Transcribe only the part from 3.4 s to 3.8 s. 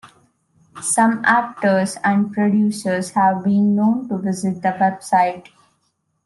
been